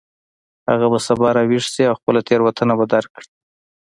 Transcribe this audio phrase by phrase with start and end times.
[0.69, 3.27] هغه به سبا راویښ شي او خپله تیروتنه به درک کړي